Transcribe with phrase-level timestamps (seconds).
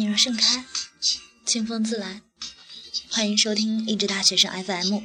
[0.00, 0.64] 女人盛开，
[1.44, 2.22] 清风自来。
[3.10, 5.02] 欢迎收听励志大学生 FM，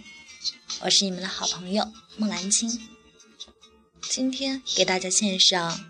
[0.79, 2.88] 我是你们的好朋友孟兰青。
[4.10, 5.86] 今天给大家献上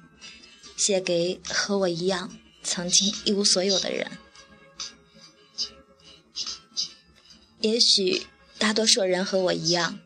[0.76, 4.10] 写给和我一样曾经一无所有的人。
[7.62, 8.26] 也许
[8.58, 10.00] 大多数人和我一样，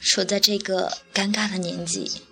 [0.00, 2.22] 处在这个尴尬的年纪，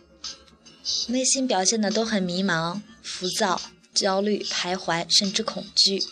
[1.08, 3.60] 内心表现的都很迷茫、浮躁。
[3.96, 6.04] 焦虑、徘徊，甚至恐惧。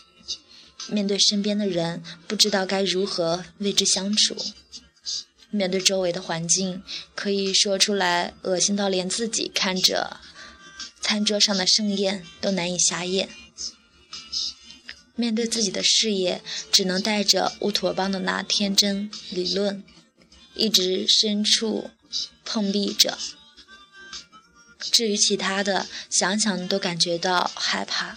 [0.87, 4.35] 面对身边的人，不知道该如何为之相处；
[5.49, 6.83] 面对周围的环境，
[7.15, 10.19] 可以说出来恶心到连自己看着
[11.01, 13.27] 餐桌上的盛宴都难以下咽；
[15.15, 19.83] 面对自己的事业，只能带着乌托邦的那天真理论，
[20.53, 21.89] 一直深处
[22.43, 23.17] 碰壁着。
[24.91, 28.15] 至于其他的，想想都感觉到害怕，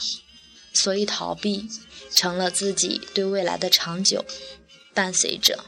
[0.83, 1.69] 所以逃避
[2.11, 4.25] 成了自己对未来的长久
[4.95, 5.65] 伴随着。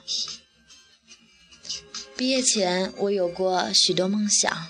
[2.16, 4.68] 毕业前，我有过许多梦想，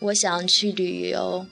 [0.00, 1.46] 我想去旅游，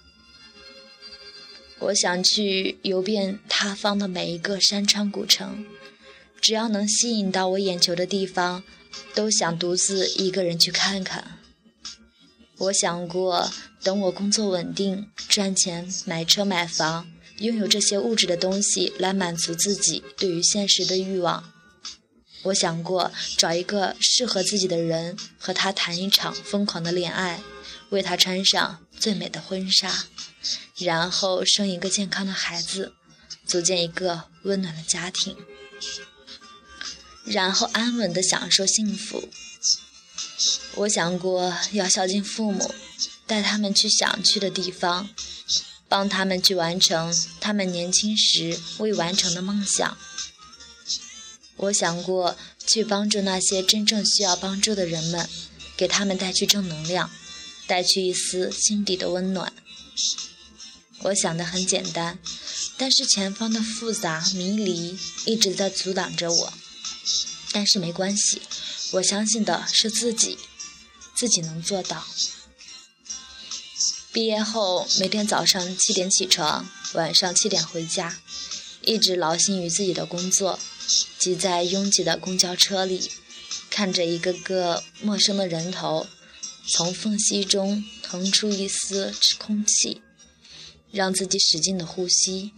[1.78, 5.66] 我想去游遍他方的每一个山川古城，
[6.40, 8.64] 只要能吸引到我眼球的地方，
[9.14, 11.38] 都想独自一个人去看看。
[12.58, 13.50] 我想过。
[13.84, 17.06] 等我工作稳定，赚钱买车买房，
[17.38, 21.52] 拥有这些物质的东西来满足自己对于现实的欲望。
[22.44, 27.40] 我想过找一个适合自己的人，和他谈一场疯狂的恋爱，
[27.90, 30.06] 为他穿上最美的婚纱，
[30.76, 32.92] 然后生一个健康的孩子，
[33.46, 35.36] 组建一个温暖的家庭，
[37.24, 39.28] 然后安稳地享受幸福。
[40.76, 42.74] 我想过要孝敬父母。
[43.26, 45.08] 带他们去想去的地方，
[45.88, 49.96] 帮他们去完成他们年轻时未完成的梦想。
[51.56, 52.36] 我想过
[52.66, 55.28] 去帮助那些真正需要帮助的人们，
[55.76, 57.10] 给他们带去正能量，
[57.66, 59.52] 带去一丝心底的温暖。
[61.00, 62.18] 我想的很简单，
[62.76, 66.52] 但是前方的复杂迷离一直在阻挡着我。
[67.52, 68.42] 但是没关系，
[68.92, 70.38] 我相信的是自己，
[71.14, 72.04] 自己能做到。
[74.14, 78.20] 毕业后，每天早上七点起床，晚上七点回家，
[78.82, 80.56] 一直劳心于自己的工作，
[81.18, 83.10] 挤在拥挤的公交车里，
[83.68, 86.06] 看着一个个陌生的人头，
[86.68, 90.00] 从缝隙中腾出一丝空气，
[90.92, 92.52] 让自己使劲的呼吸。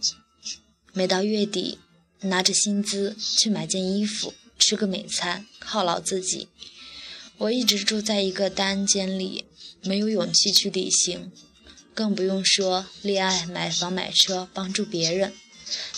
[0.93, 1.79] 每到月底，
[2.19, 6.49] 拿着薪资去买件衣服，吃个美餐，犒劳自己。
[7.39, 9.45] 我一直住在一个单间里，
[9.81, 11.31] 没有勇气去旅行。
[11.97, 15.33] 更不用说恋爱、买房、买车，帮助别人。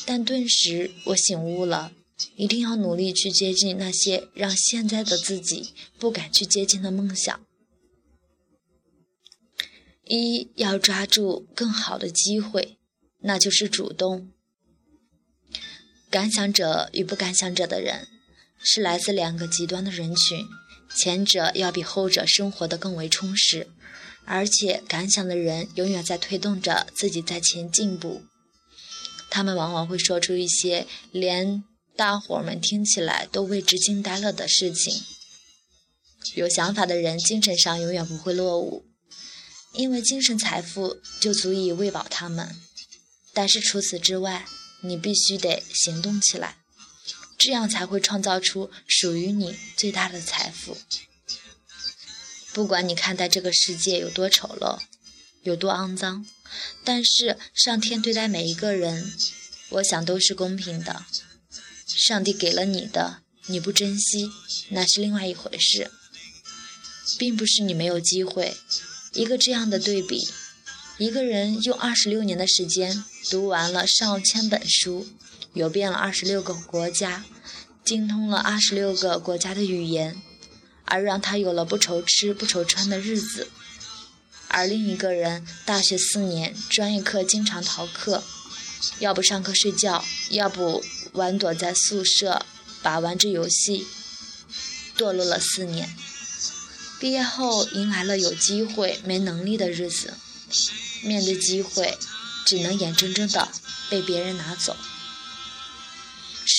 [0.06, 1.92] 但顿时我醒悟了，
[2.38, 7.38] 一定要努力去接近那些让现在的自己不敢去接近的梦想。
[10.06, 12.78] 一要抓住更好的机会，
[13.24, 14.32] 那就是主动。
[16.10, 18.08] 敢想者与不敢想者的人，
[18.64, 20.46] 是来自两个极端的人群，
[20.96, 23.68] 前者要比后者生活的更为充实。
[24.32, 28.22] 而且，敢想的人永远在推动着自己在前进步。
[29.32, 31.64] 他们往往会说出一些连
[31.96, 35.04] 大伙们听起来都为之惊呆了的事情。
[36.36, 38.86] 有想法的人，精神上永远不会落伍，
[39.74, 42.56] 因为精神财富就足以喂饱他们。
[43.34, 44.46] 但是除此之外，
[44.82, 46.58] 你必须得行动起来，
[47.36, 50.78] 这样才会创造出属于你最大的财富。
[52.54, 54.80] 不管你看待这个世界有多丑陋，
[55.44, 56.26] 有多肮脏，
[56.84, 59.12] 但是上天对待每一个人，
[59.70, 61.06] 我想都是公平的。
[61.86, 64.32] 上帝给了你的，你不珍惜，
[64.70, 65.92] 那是另外一回事，
[67.18, 68.58] 并不是你没有机会。
[69.14, 70.28] 一个这样的对比：
[70.98, 75.08] 一个人用二十六年的时间读完了上千本书，
[75.54, 77.26] 游遍了二十六个国家，
[77.84, 80.22] 精通了二十六个国家的语言。
[80.90, 83.48] 而让他有了不愁吃不愁穿的日子，
[84.48, 88.24] 而另一个人大学四年，专业课经常逃课，
[88.98, 90.84] 要不上课睡觉，要不
[91.14, 92.46] 玩躲在宿舍
[92.82, 93.86] 把玩着游戏，
[94.98, 95.96] 堕落了四年，
[97.00, 100.16] 毕业后迎来了有机会没能力的日子，
[101.04, 101.98] 面对机会，
[102.46, 103.48] 只能眼睁睁的
[103.90, 104.76] 被别人拿走。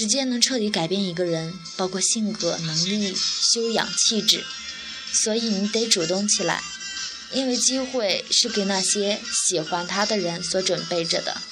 [0.00, 4.42] 时间能彻底改变一个人，包括性格、能力、修养、气质，
[5.12, 6.62] 所以你得主动起来，
[7.34, 11.42] 因为机会是给那些喜欢他的人所准备着的。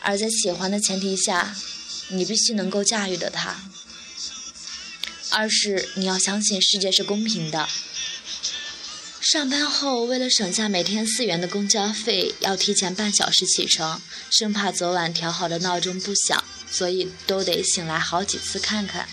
[0.00, 1.54] 而在喜欢的前提下，
[2.08, 3.70] 你必须能够驾驭的他。
[5.30, 7.68] 二是你要相信世界是公平的。
[9.34, 14.00] 上班后，为了省下每天四元的公交费，要提前半小时起床，
[14.30, 19.08] 生怕昨晚调好的闹钟不响，所以都得醒来好几次看看。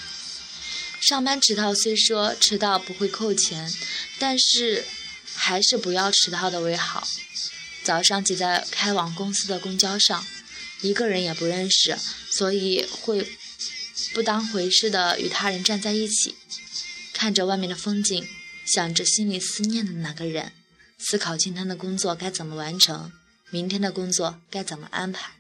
[1.00, 3.74] 上班迟到虽说迟到不会扣钱，
[4.20, 4.86] 但是
[5.34, 7.08] 还是不要迟到的为好。
[7.82, 10.24] 早上挤在开往公司的公交上，
[10.82, 11.98] 一个人也不认识，
[12.30, 13.28] 所以会
[14.14, 16.36] 不当回事的与他人站在一起，
[17.12, 18.30] 看着外面的风景。
[18.74, 20.54] 想着心里思念的那个人，
[20.98, 23.12] 思考今天的工作该怎么完成，
[23.50, 25.34] 明天的工作该怎么安排。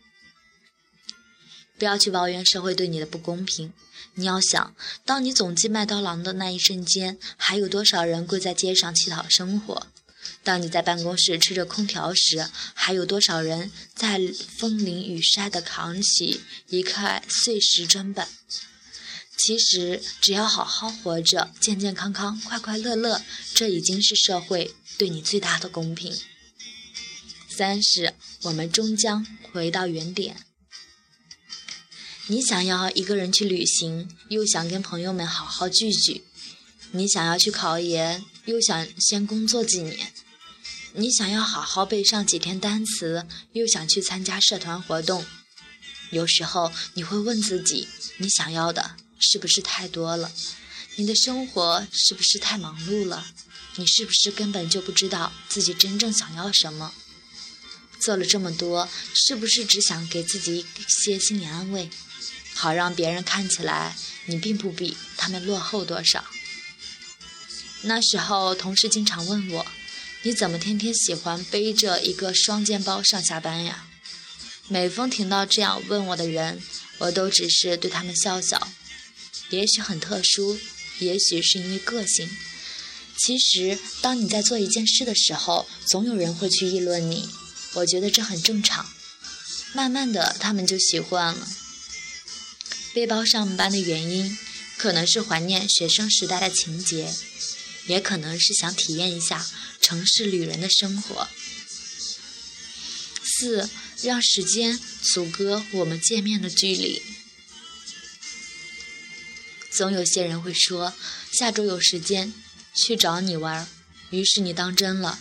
[1.78, 3.72] 不要去抱怨社会对你的不公平，
[4.16, 4.76] 你要想，
[5.06, 9.88] 当你总计麦当劳的那一瞬间，还有多少人跪在街上乞讨生活？
[10.44, 14.20] 当你在办公室吹着空调时，还有多少人在
[14.58, 18.28] 风淋雨晒地扛起一块碎石砖板？
[19.44, 23.24] 其实，只要好好活着，健健康康，快快乐乐，
[23.56, 26.16] 这已经是社会对你最大的公平。
[27.50, 30.46] 三是，我们终将回到原点。
[32.28, 36.22] 你想要一个人去旅行，又想跟朋友们好好聚聚；
[36.92, 40.06] 你想要去考研，又想先工作几年；
[40.94, 45.26] 你想要好好背上几天单词，又想去参加社团活动。
[46.12, 48.98] 有时候，你会问自己，你想要的？
[49.22, 50.32] 是不是太多了？
[50.96, 53.28] 你的生活是不是太忙碌了？
[53.76, 56.92] 你是不是根本就不知道自己真正想要什么？
[58.00, 61.90] 做了这么多，是不是只想给自己一些心理安慰，
[62.54, 63.96] 好让别人看起来
[64.26, 66.26] 你并不比他们落后多少？
[67.84, 69.66] 那时候，同事经常问我
[70.24, 73.88] ：“你怎么天天喜欢背着一个双肩包上下班呀？”
[74.68, 76.62] 每逢听到这样问我的人，
[77.00, 78.72] 我都只是对他们笑笑。
[79.52, 80.60] 也许很特殊，
[81.00, 82.30] 也许是因为个性。
[83.18, 87.30] 其实，当你在做一件事的时候，总有人会去议论你。
[87.74, 88.90] 我觉得这很正常。
[89.74, 91.48] 慢慢的，他们就习惯了。
[92.94, 94.38] 背包上班的原因，
[94.78, 97.14] 可能是怀念学生时代的情节，
[97.88, 99.48] 也可能是想体验一下
[99.80, 101.30] 城市旅人的生活。
[103.24, 103.70] 四，
[104.02, 107.02] 让时间阻隔我们见面的距离。
[109.82, 110.94] 总有些人会说，
[111.32, 112.32] 下周有时间
[112.76, 113.68] 去找你玩，
[114.12, 115.18] 于是你当真了。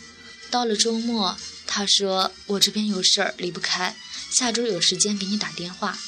[0.50, 3.96] 到了周末，他说我这边有事儿离不开，
[4.30, 5.98] 下周有时间给你打电话，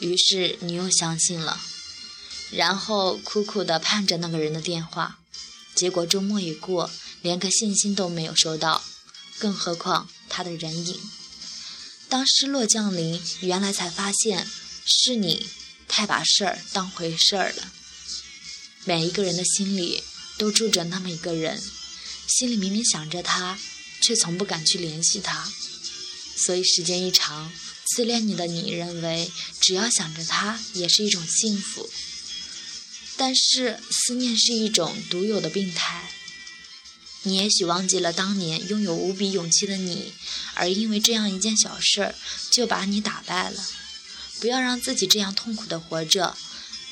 [0.00, 1.60] 于是你又相信了，
[2.50, 5.20] 然后苦苦的盼着那个人的电话，
[5.76, 6.90] 结果周末一过，
[7.22, 8.82] 连个信息都没有收到，
[9.38, 11.00] 更何况他的人影。
[12.08, 14.48] 当失落降临，原来才发现
[14.84, 15.48] 是你。
[15.86, 17.70] 太把事儿当回事儿了。
[18.84, 20.02] 每一个人的心里
[20.36, 21.62] 都住着那么一个人，
[22.28, 23.58] 心里明明想着他，
[24.00, 25.50] 却从不敢去联系他。
[26.36, 27.52] 所以时间一长，
[27.86, 31.88] 自恋你的你认为只要想着他也是一种幸福。
[33.16, 36.10] 但是思念是一种独有的病态。
[37.22, 40.12] 你也许忘记了当年拥有无比勇气的你，
[40.54, 42.14] 而因为这样一件小事儿
[42.50, 43.64] 就把你打败了。
[44.40, 46.36] 不要让自己这样痛苦的活着，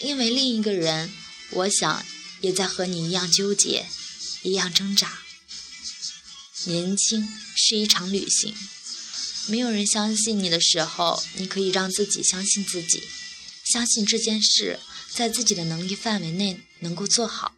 [0.00, 1.12] 因为另一个人，
[1.54, 2.04] 我想
[2.40, 3.87] 也在和你一样纠结，
[4.42, 5.23] 一样挣扎。
[6.64, 8.54] 年轻是一场旅行，
[9.49, 13.02] 没有人相信你的时候，你可以让自己相信自己，
[13.64, 14.80] 相信这件事
[15.12, 17.54] 在自己的能力范围内能够做好。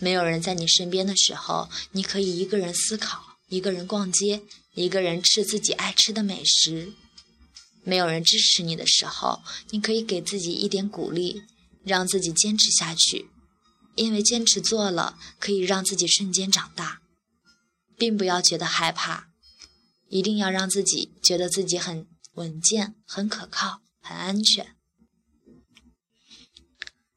[0.00, 4.42] 没有人在你身边的时候，你可以一个人思考，一个人逛街，
[4.74, 6.92] 一个人吃自己爱吃的美食。
[7.84, 11.42] 没有人支持你的时候，你可以给自己一点鼓励，
[11.84, 13.30] 让自己坚持下去，
[13.94, 17.02] 因为坚持做了，可以让自己瞬间长大，
[17.96, 19.28] 并不要觉得害怕，
[20.08, 24.76] 一定要让自己觉得自己很稳健、很可靠、很安全。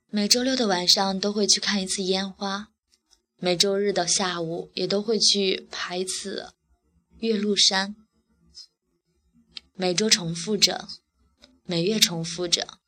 [0.09, 2.69] 每周六的晚上都会去看一次烟花，
[3.37, 6.53] 每周日的下午也都会去爬一次
[7.19, 7.95] 岳麓山。
[9.73, 10.89] 每周重复着，
[11.63, 12.80] 每月重复着，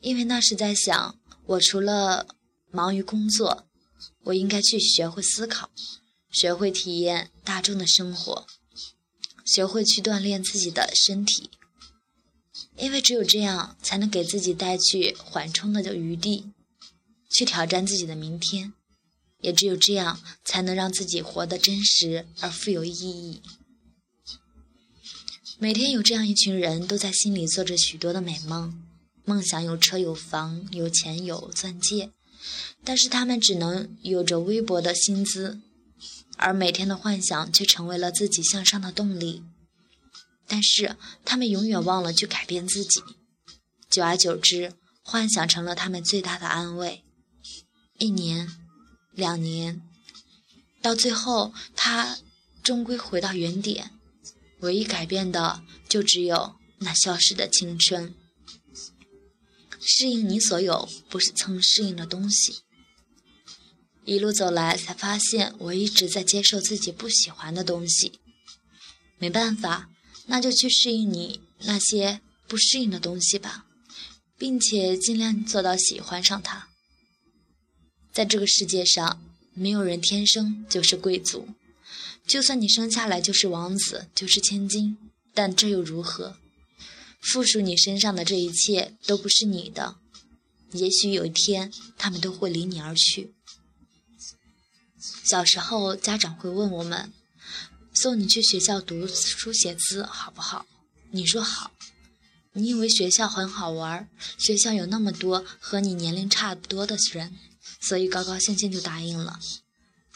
[0.00, 2.28] 因为那是在想，我除了
[2.70, 3.66] 忙于工作，
[4.24, 5.70] 我应该去学会思考，
[6.30, 8.46] 学会体验大众的生活，
[9.44, 11.50] 学会去锻炼自己的身体，
[12.76, 16.52] 因为只有这样，才能给自己带去缓冲的余地，
[17.28, 18.72] 去挑战自己的明天，
[19.40, 23.42] 也只有这样，才能让自己活得真实而富有意义。
[25.58, 28.80] 每天有这样一群人都在心里做着许多的美梦，
[29.28, 32.12] 梦想有车有房有钱有钻戒，
[32.82, 35.60] 但是他们只能有着微薄的薪资，
[36.38, 39.42] 而每天的幻想却成为了自己向上的动力。
[40.46, 43.02] 但是他们永远忘了去改变自己，
[43.90, 47.04] 久而久之，幻想成了他们最大的安慰。
[47.98, 48.50] 一年，
[49.12, 49.82] 两年，
[50.80, 52.16] 到最后，他
[52.62, 53.90] 终归回到原点。
[54.60, 58.14] 唯一改变的，就只有那消失的青春。
[59.90, 62.58] 适应你所有不是曾适应的东西。
[64.04, 68.20] 一路走来，才发现我一直在接受自己不喜欢的东西。
[69.16, 69.88] 没办法，
[70.26, 73.64] 那就去适应你那些不适应的东西吧，
[74.36, 76.68] 并且尽量做到喜欢上它。
[78.12, 79.22] 在这个世界上，
[79.54, 81.48] 没有人天生就是贵族。
[82.26, 84.98] 就算你生下来就是王子，就是千金，
[85.32, 86.36] 但这又如何？
[87.20, 89.96] 附属你身上的这一切都不是你的，
[90.72, 93.34] 也许有一天他们都会离你而去。
[95.24, 97.12] 小时候，家长会问我们
[97.94, 100.66] ：“送你去学校读书写字好不好？”
[101.10, 101.72] 你说好。
[102.52, 107.36] 你以为学校很好玩，学校有那么多和你年龄差不多的人，
[107.80, 109.38] 所以高高兴兴就答应了。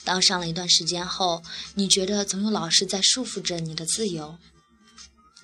[0.02, 1.44] 当上了一段时间后，
[1.74, 4.38] 你觉得总有老师在束缚着你的自由，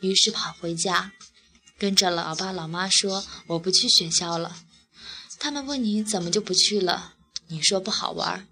[0.00, 1.12] 于是跑回家，
[1.78, 4.64] 跟着老爸老妈说：“我不去学校了。”
[5.38, 7.14] 他们问你怎么就不去了，
[7.46, 8.48] 你说不好玩。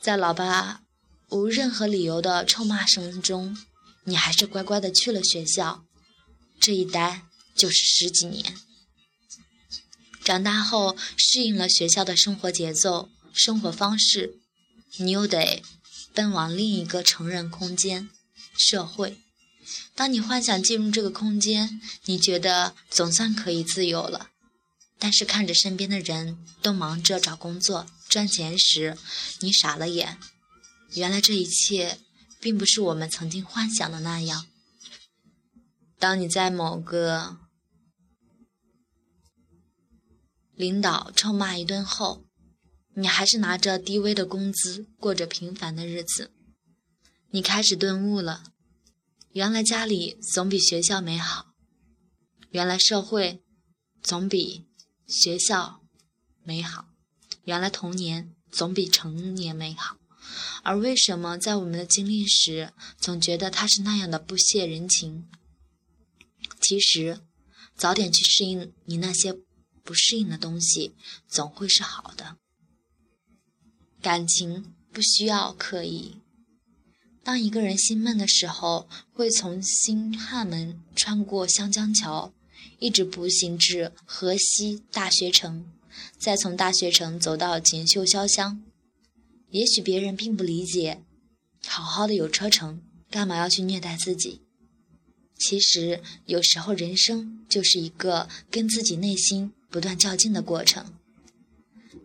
[0.00, 0.82] 在老爸
[1.30, 3.58] 无任何理由的臭骂声中，
[4.04, 5.82] 你还是乖乖的去了学校。
[6.60, 7.22] 这一待
[7.56, 8.56] 就是十几年。
[10.22, 14.38] 长大后，适应了学校的生活节奏、生活方式。
[14.98, 15.62] 你又得
[16.14, 18.08] 奔往另一个成人空间——
[18.56, 19.18] 社会。
[19.94, 24.30] 当你幻想进入这个空间，你觉得总算可以自由了。
[24.98, 28.96] 但是看着身边的人都忙着找工作、赚钱时，
[29.40, 30.18] 你傻了眼。
[30.94, 31.98] 原来这一切
[32.40, 34.46] 并不是我们曾经幻想的那样。
[35.98, 37.36] 当你在某个
[40.54, 42.24] 领导臭骂一顿后，
[42.94, 46.32] 你还是拿着低微的工资过着平凡的日子，
[47.30, 48.44] 你开始顿悟了，
[49.36, 51.52] 原来家里总比学校美好，
[52.48, 53.42] 原来社会
[54.00, 54.64] 总比
[55.06, 55.82] 学校
[56.42, 56.88] 美好，
[57.44, 59.98] 原来童年总比成年美好，
[60.62, 65.28] 而为什么在我们的经历时，总觉得它是那样的不屑人情？
[66.62, 67.20] 其实，
[67.76, 69.34] 早点去适应你那些
[69.82, 70.96] 不适应的东西，
[71.28, 72.38] 总会是好的。
[74.00, 76.22] 感情不需要刻意。
[77.26, 82.32] 当一个人心闷的时候，会从新汉门穿过湘江桥，
[82.78, 85.66] 一直步行至河西大学城，
[86.16, 88.62] 再从大学城走到锦绣潇湘。
[89.50, 91.02] 也许别人并不理解，
[91.66, 92.80] 好好的有车城，
[93.10, 94.42] 干嘛要去虐待自己？
[95.36, 100.94] 其实有时候人生就是一个跟自己内心不断较劲的过程。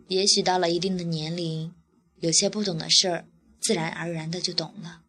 [0.08, 1.72] 也许到了一定的年龄。
[2.18, 3.24] 有些不懂的事儿，
[3.60, 5.01] 自然而然的就懂了；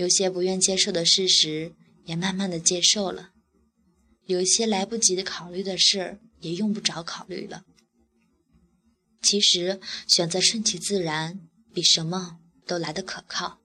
[0.00, 1.74] 有些不愿接受的事实，
[2.06, 3.32] 也慢慢的接受了；
[4.24, 7.66] 有些来不及的考虑的事儿，也用不着考虑了。
[9.20, 9.78] 其实，
[10.08, 13.60] 选择顺其自然，比什么都来得可靠。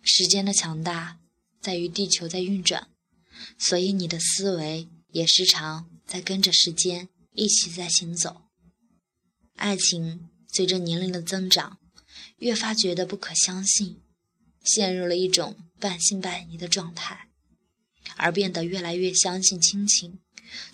[0.00, 1.18] 时间的强大，
[1.60, 2.88] 在于地球在运转，
[3.58, 8.44] 所以你的思维也时常在跟着时间一起在行走。
[9.56, 10.30] 爱情。
[10.50, 11.80] 随着年龄的增长，
[12.38, 14.00] 越发觉得不可相信，
[14.64, 17.28] 陷入了一种半信半疑的状态，
[18.16, 20.18] 而变得越来越相信亲情，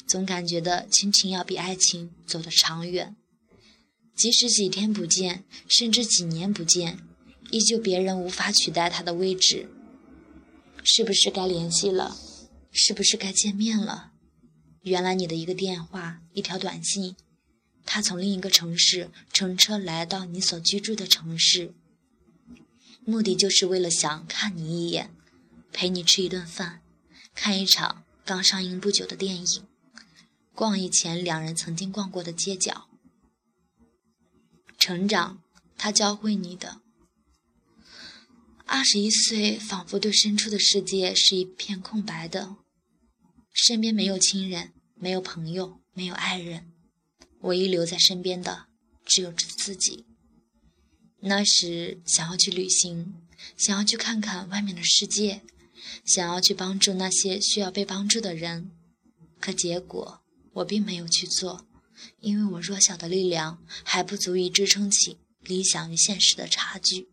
[0.06, 3.16] 总感觉的亲情要比爱情走得长远。
[4.14, 6.98] 即使几天不见，甚至几年不见，
[7.50, 9.68] 依旧别人无法取代他的位置。
[10.84, 12.16] 是不是该联系了？
[12.70, 14.12] 是不是该见面了？
[14.82, 17.16] 原来你的一个电话，一条短信。
[17.84, 21.74] 他从另一个城市乘车来到你所居住的城市，
[23.10, 25.12] 目的就是为了想看你一眼，
[25.72, 26.80] 陪你吃一顿饭，
[27.34, 29.66] 看一场刚上映不久的电影，
[30.54, 32.88] 逛以前两人曾经逛过的街角。
[34.78, 35.42] 成长，
[35.76, 36.80] 他教会你的。
[38.64, 42.54] 二十一岁，仿佛对深处的世界是一片空白的，
[43.52, 46.72] 身边没有亲人，没有朋友，没有爱人。
[47.40, 48.66] 唯一留在身边的
[49.04, 50.06] 只有自己。
[51.22, 53.14] 那时想要去旅行，
[53.56, 55.42] 想要去看看外面的世界，
[56.04, 58.70] 想要去帮助那些需要被帮助的人，
[59.38, 60.22] 可结果
[60.54, 61.66] 我并没有去做，
[62.20, 67.08] 因为我弱小的力量还不足以支撑起理想与现实的差距。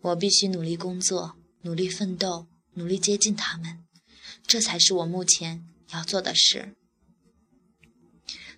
[0.00, 3.84] 我必须努力工作，努力奋斗，努力接近他们，
[4.44, 6.74] 这才是我目前要做的事。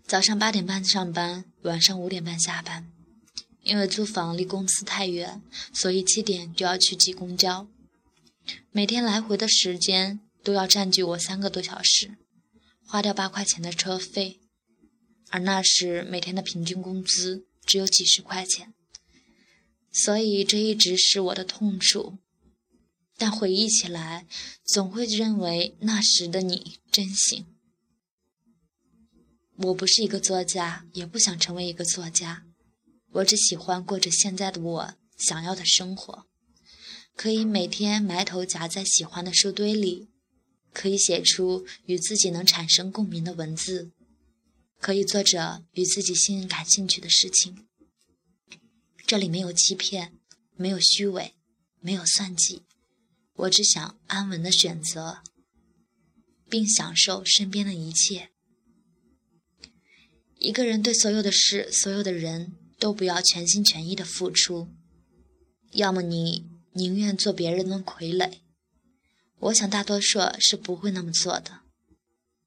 [0.06, 2.93] 早上八点半上班，晚上五点半下班。
[3.64, 5.42] 因为租房离公司太远，
[5.72, 7.66] 所以七点就要去挤公交。
[8.70, 12.16] 每天来回的时间都要占据我三个多小时，
[12.86, 14.38] 花掉八块钱的车费，
[15.30, 18.74] 而那时每天的平均工资只有几十块钱，
[19.90, 22.18] 所以这一直是我的痛处。
[23.16, 24.26] 但回忆起来，
[24.64, 27.46] 总会认为那时的你真行。
[29.56, 32.43] 我不是一个作家，也不想成为一个作家。
[33.14, 36.26] 我只喜欢过着现在的我想要的生活，
[37.14, 40.08] 可以每天埋头夹在喜欢的书堆里，
[40.72, 43.92] 可以写出与自己能产生共鸣的文字，
[44.80, 47.68] 可以做着与自己心感兴趣的事情。
[49.06, 50.18] 这里没有欺骗，
[50.56, 51.34] 没有虚伪，
[51.78, 52.64] 没有算计，
[53.34, 55.22] 我只想安稳的选择，
[56.50, 58.30] 并享受身边的一切。
[60.38, 62.56] 一个人对所有的事，所有的人。
[62.84, 64.68] 都不要全心全意的付出，
[65.72, 68.40] 要么你宁愿做别人的傀儡。
[69.38, 71.60] 我想大多数是不会那么做的，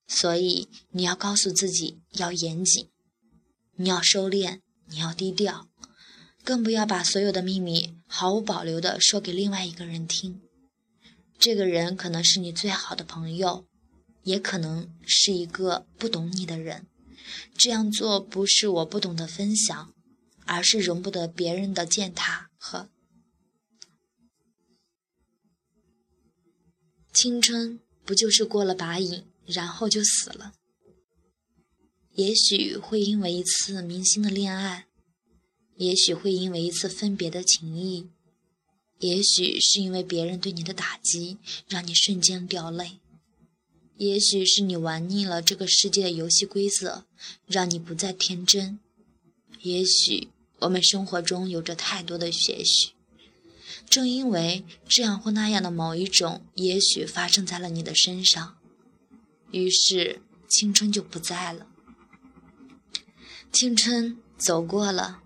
[0.08, 2.88] 所以你要告诉自己要严谨，
[3.78, 5.68] 你要收敛，你要低调，
[6.44, 10.40] 更不要把所有的秘密毫无保留的说给另外一个人听。
[11.40, 13.66] 这个人可能是你最好的朋友，
[14.22, 16.86] 也可能是一个不懂你的人。
[17.58, 19.96] 这样做不是我不懂得分享。
[20.48, 22.90] 而是容不得别人的践踏和
[27.14, 30.54] 青春，不就是过了把瘾，然后就死了？
[32.14, 34.88] 也许会因为一次明星的恋爱，
[35.76, 38.10] 也许会因为一次分别的情谊，
[39.00, 43.00] 也许是因为别人对你的打击，让你瞬间掉泪，
[43.98, 47.06] 也许是你玩腻了这个世界的游戏规则，
[47.46, 48.80] 让你不再天真，
[49.62, 50.30] 也许。
[50.60, 52.94] 我们生活中有着太多的些许，
[53.88, 58.58] 正因为这样或那样的某一种，也许发生在了你的身上，
[59.52, 61.68] 于是青春就不在了。
[63.52, 65.22] 青春走过了，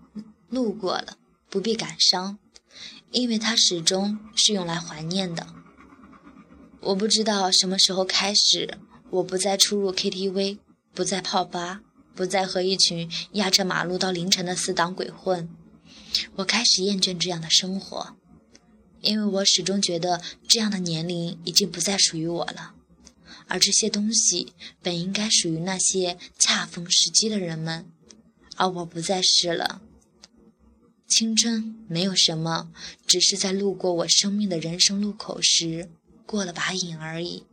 [0.48, 1.16] 路过了，
[1.48, 2.38] 不必感伤，
[3.10, 5.46] 因为它始终是用来怀念的。
[6.80, 8.78] 我不知道什么时候开始，
[9.10, 10.58] 我不再出入 KTV，
[10.92, 11.80] 不再泡吧。
[12.14, 15.48] 不再和一群压着马路到凌晨的死党鬼混，
[16.36, 18.16] 我开始厌倦这样的生活，
[19.00, 22.74] 因为我始终觉得这样的年龄已经不再属于我了，
[23.48, 27.86] 而这些东西本应该属于那些恰逢时机的人们，
[28.56, 29.80] 而我不再是了。
[31.08, 32.70] 青春没有什么，
[33.06, 35.90] 只是在路过我生命的人生路口时
[36.24, 37.44] 过了把瘾而已。